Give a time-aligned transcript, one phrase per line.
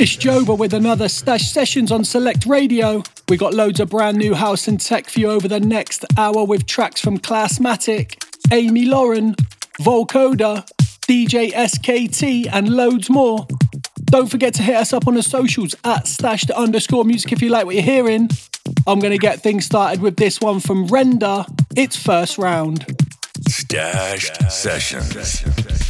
[0.00, 3.02] It's Joba with another Stash Sessions on Select Radio.
[3.28, 6.42] We got loads of brand new house and tech for you over the next hour
[6.42, 9.34] with tracks from Classmatic, Amy Lauren,
[9.78, 10.66] Volcoda,
[11.06, 13.46] DJ SKT, and loads more.
[14.04, 17.50] Don't forget to hit us up on the socials at stashed underscore music if you
[17.50, 18.30] like what you're hearing.
[18.86, 21.44] I'm going to get things started with this one from Render.
[21.76, 22.86] It's first round.
[23.46, 25.89] Stashed Sessions.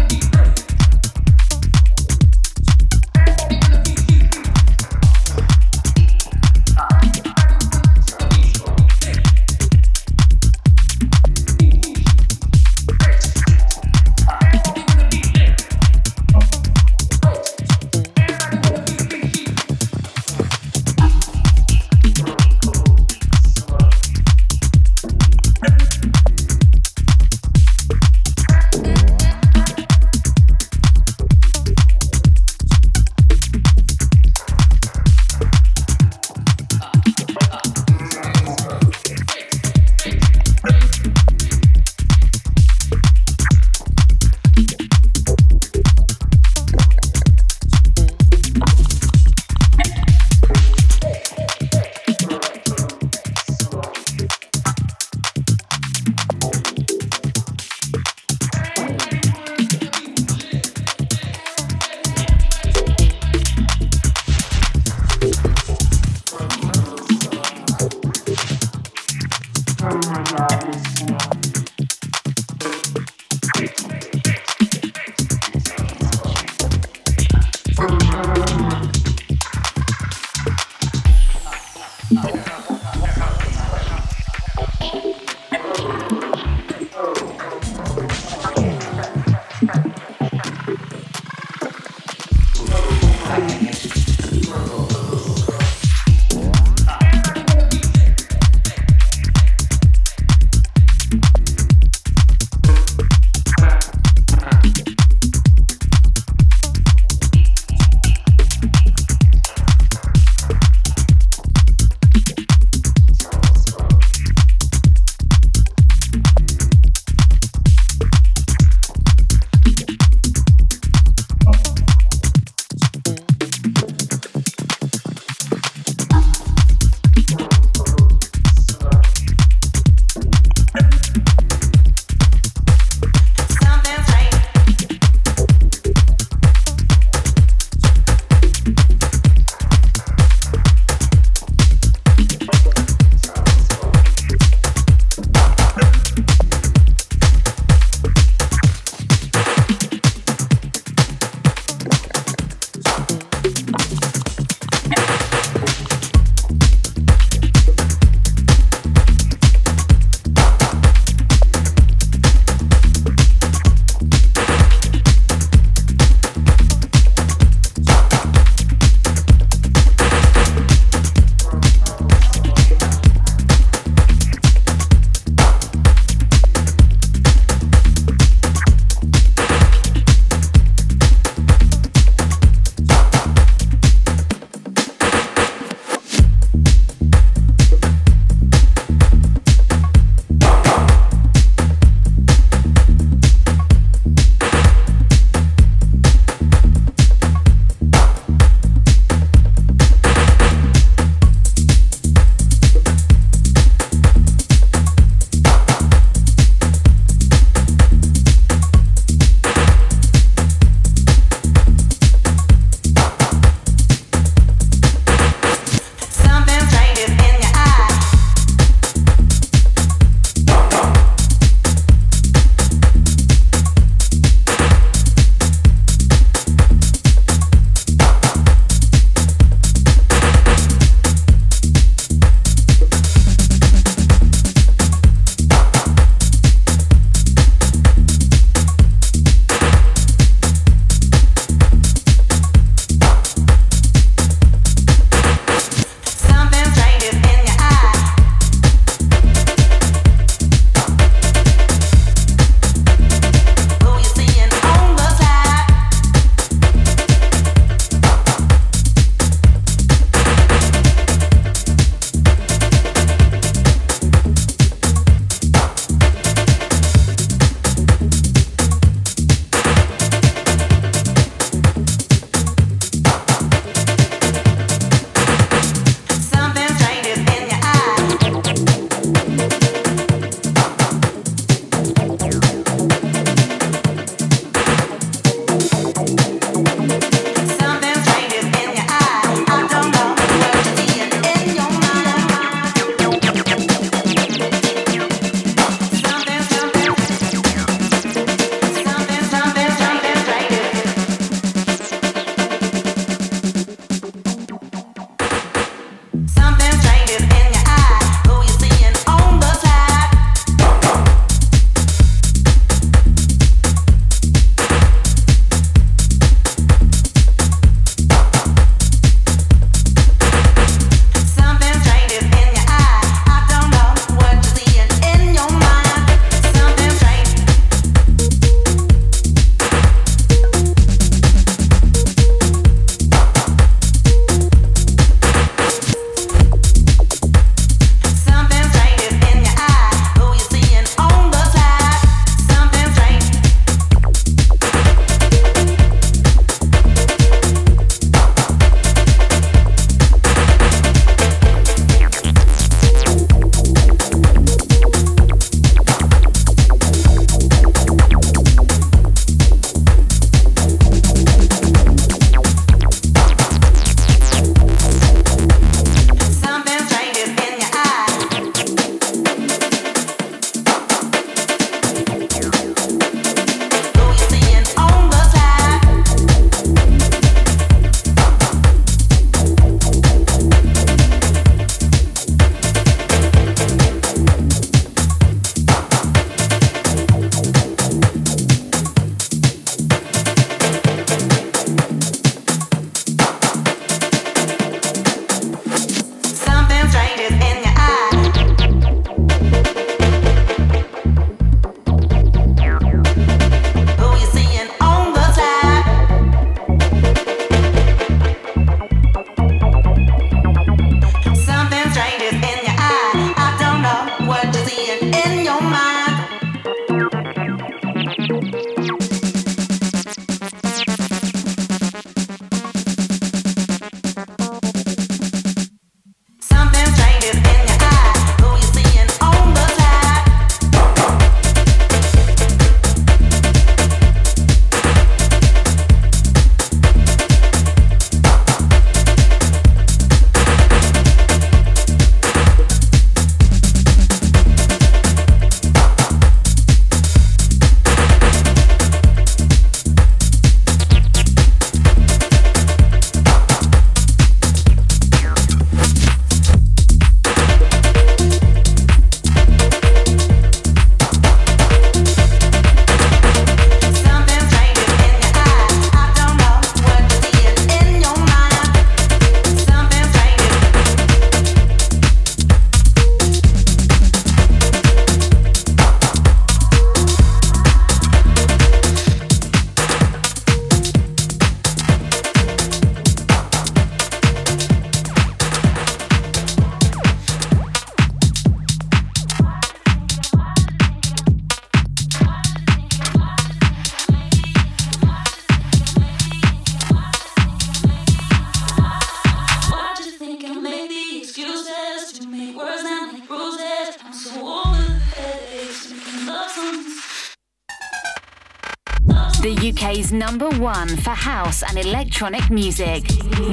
[510.41, 513.03] number one for house and electronic music.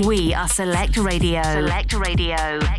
[0.07, 1.43] We are Select Radio.
[1.43, 2.78] Select Radio.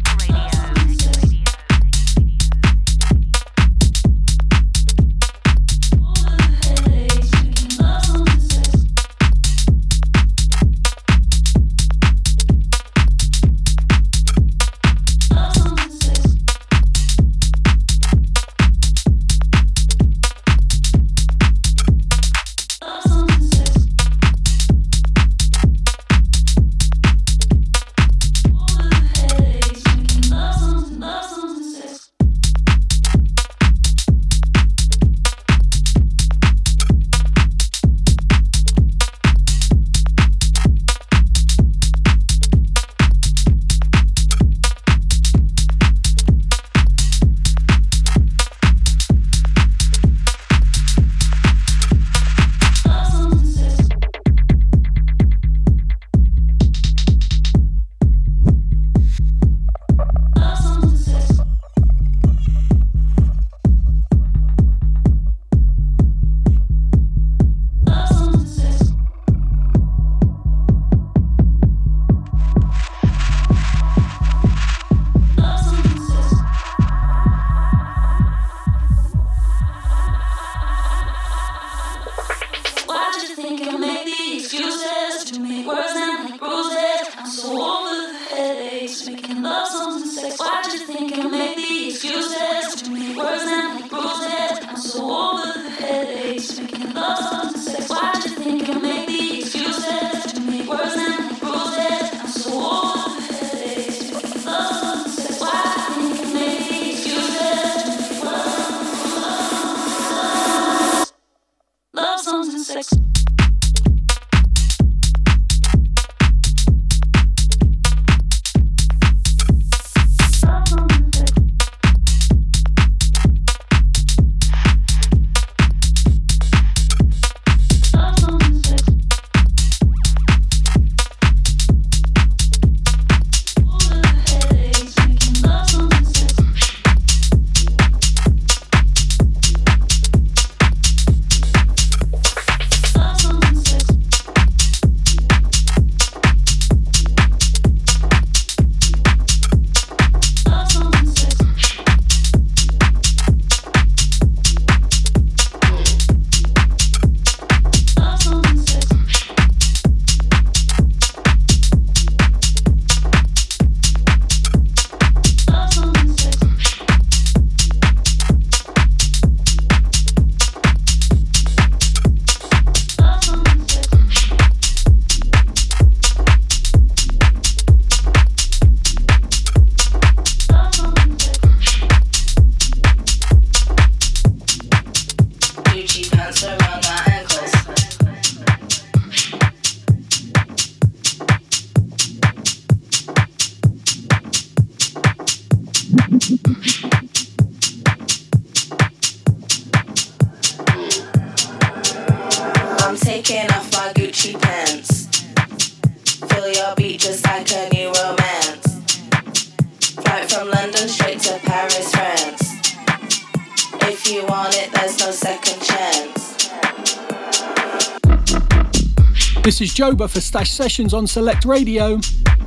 [219.79, 222.01] Joba for Stash Sessions on Select Radio.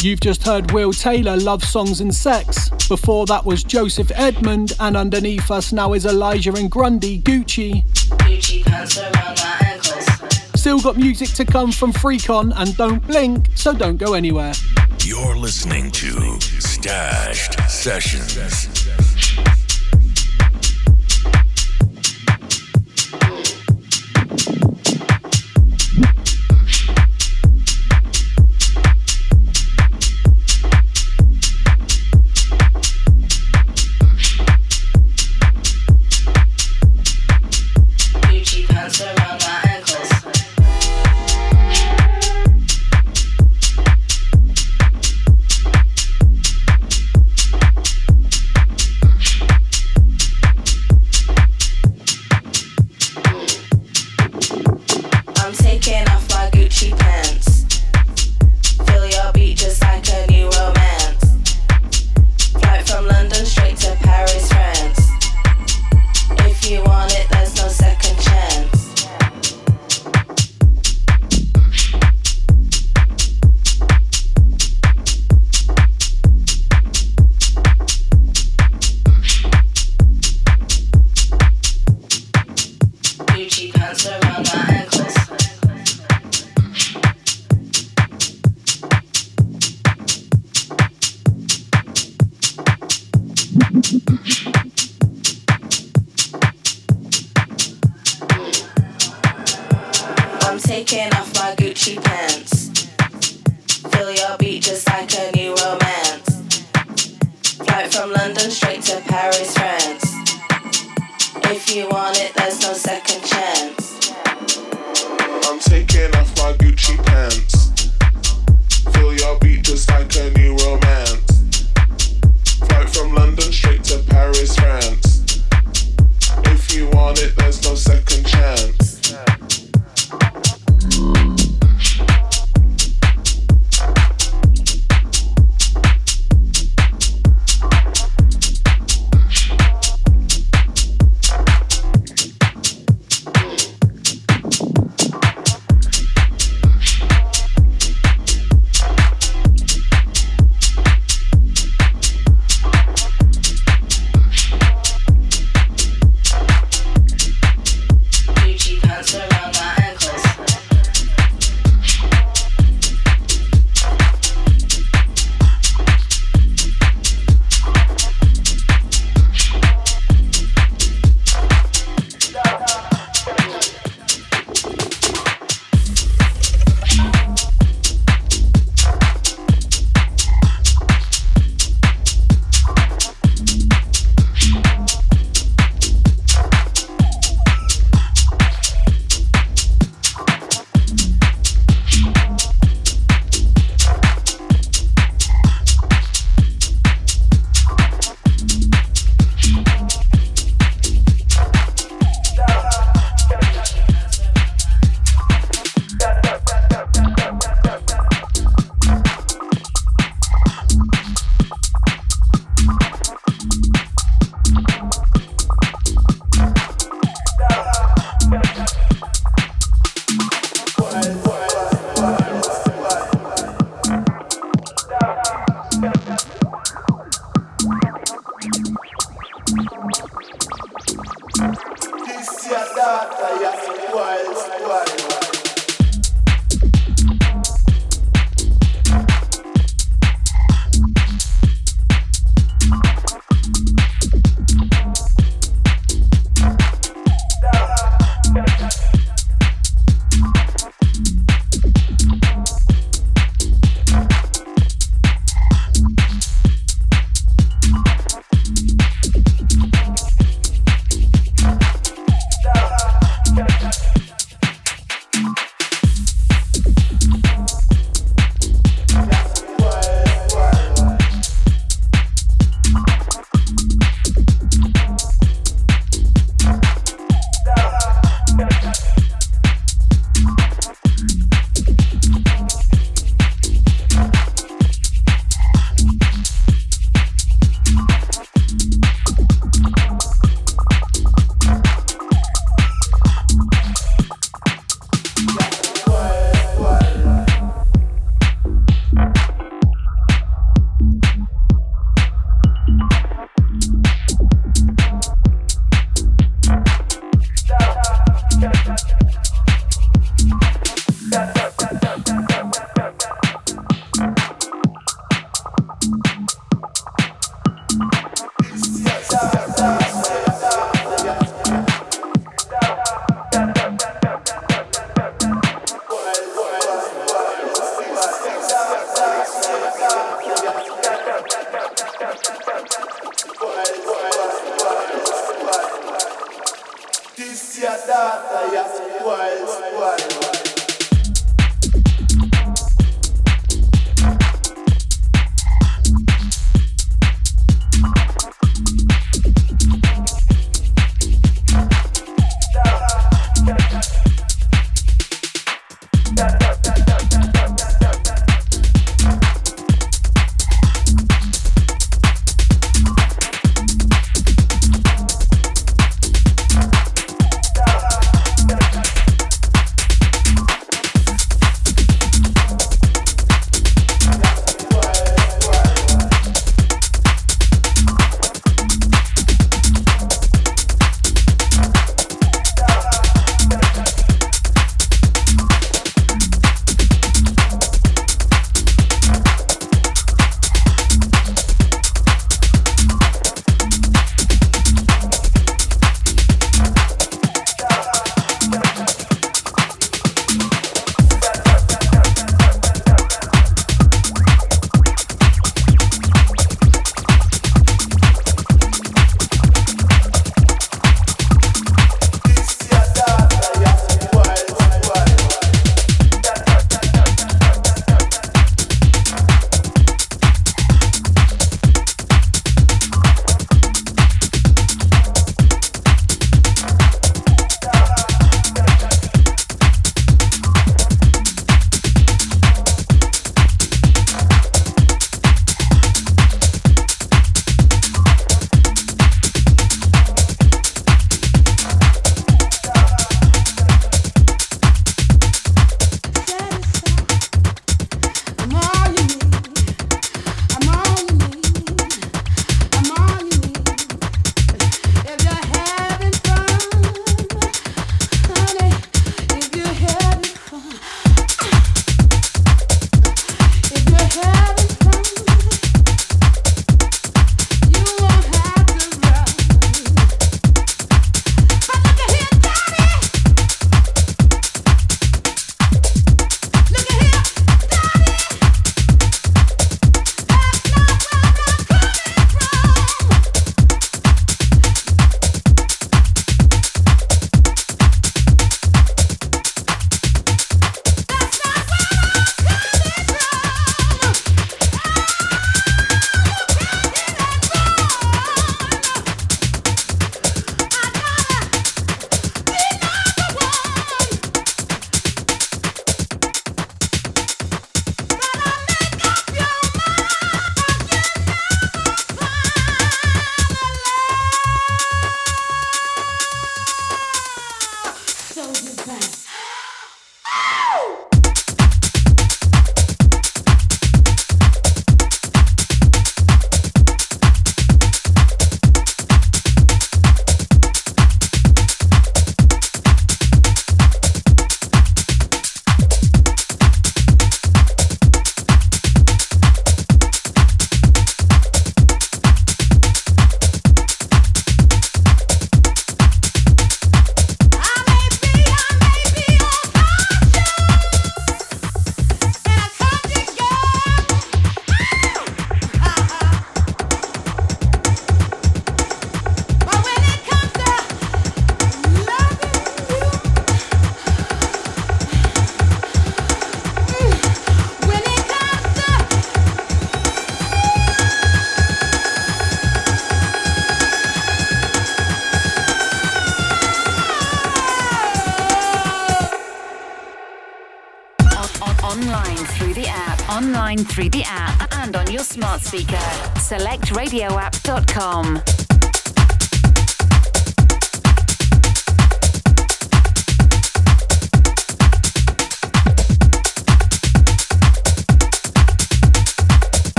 [0.00, 2.70] You've just heard Will Taylor, Love Songs and Sex.
[2.88, 7.84] Before that was Joseph Edmund, and underneath us now is Elijah and Grundy, Gucci.
[7.84, 10.06] Gucci pants around my ankles.
[10.58, 14.54] Still got music to come from Freakon, and don't blink, so don't go anywhere.
[15.04, 18.67] You're listening to Stashed Sessions.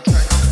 [0.00, 0.51] To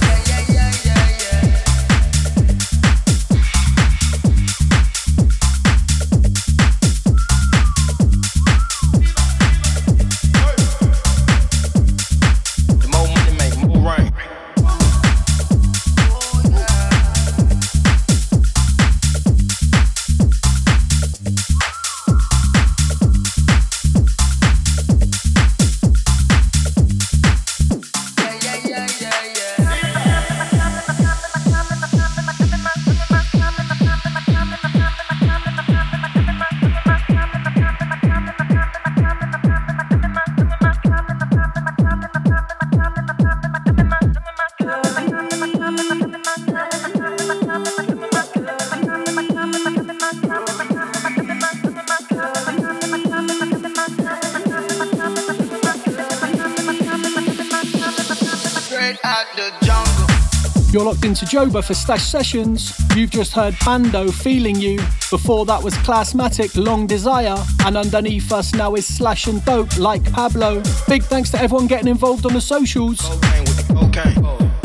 [61.40, 62.78] Joba for Stash Sessions.
[62.94, 64.76] You've just heard Bando Feeling You.
[65.08, 67.34] Before that was Classmatic Long Desire.
[67.64, 70.62] And underneath us now is Slash and Dope like Pablo.
[70.86, 73.00] Big thanks to everyone getting involved on the socials.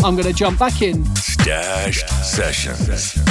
[0.04, 1.06] I'm gonna jump back in.
[1.16, 3.25] Stash Sessions.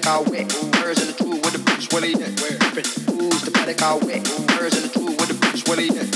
[0.00, 0.48] paddock I wet.
[0.72, 2.38] Birds in the tool with the bitch where they at.
[3.10, 4.24] Who's the paddock I wet?
[4.58, 6.14] Birds in the tool with the bitch where they at.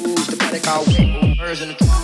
[0.00, 1.38] Who's the paddock I wet?
[1.38, 2.03] Birds in the tool.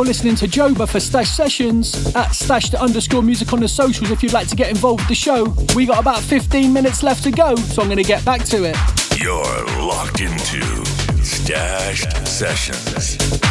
[0.00, 4.22] You're listening to Joba for Stash Sessions at Stash underscore music on the socials if
[4.22, 5.54] you'd like to get involved with the show.
[5.76, 8.64] We got about 15 minutes left to go, so I'm going to get back to
[8.64, 8.76] it.
[9.20, 10.62] You're locked into
[11.22, 13.49] Stash Sessions.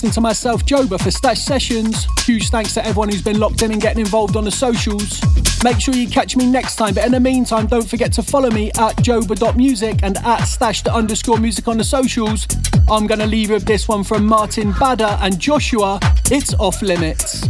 [0.00, 2.06] Listening to myself, Joba, for Stash Sessions.
[2.24, 5.20] Huge thanks to everyone who's been locked in and getting involved on the socials.
[5.62, 8.50] Make sure you catch me next time, but in the meantime, don't forget to follow
[8.50, 12.46] me at joba.music and at stash the underscore music on the socials.
[12.90, 15.98] I'm gonna leave you with this one from Martin Bader and Joshua.
[16.30, 17.46] It's off limits.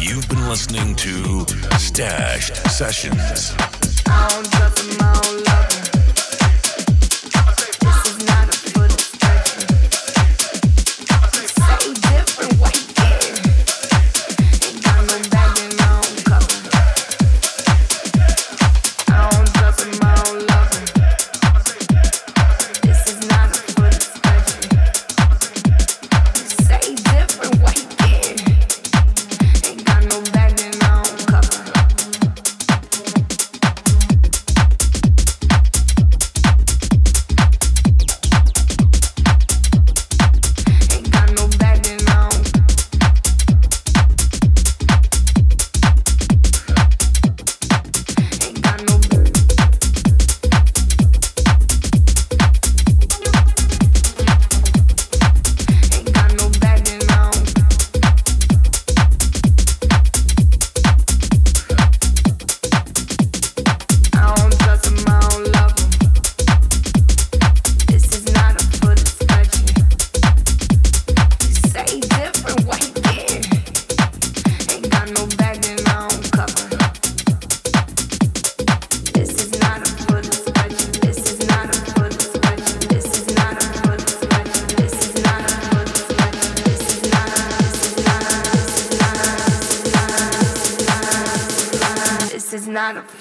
[0.00, 1.46] You've been listening to
[1.78, 3.54] Stash Sessions.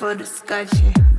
[0.04, 1.13] For the scotch.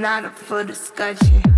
[0.00, 1.49] Not up for discussion.